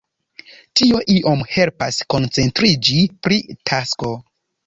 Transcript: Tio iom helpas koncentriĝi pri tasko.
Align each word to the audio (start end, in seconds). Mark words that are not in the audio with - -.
Tio 0.79 1.01
iom 1.15 1.43
helpas 1.57 2.01
koncentriĝi 2.15 2.97
pri 3.27 3.39
tasko. 3.73 4.13